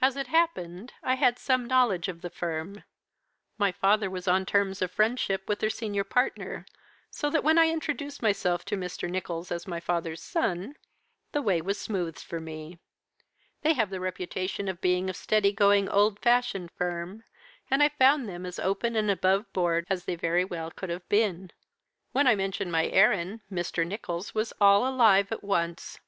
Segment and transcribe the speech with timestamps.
[0.00, 2.82] "As it happened, I had some knowledge of the firm.
[3.58, 6.66] My father was on terms of friendship with their senior partner,
[7.12, 9.08] so that when I introduced myself to Mr.
[9.08, 10.74] Nicholls as my father's son,
[11.30, 12.80] the way was smoothed for me.
[13.60, 17.22] They have the reputation of being a steady going, old fashioned firm,
[17.70, 21.08] and I found them as open and above board as they very well could have
[21.08, 21.52] been.
[22.10, 23.86] When I mentioned my errand, Mr.
[23.86, 26.00] Nicholls was all alive at once."